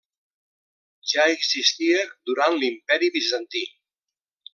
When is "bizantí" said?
3.19-3.63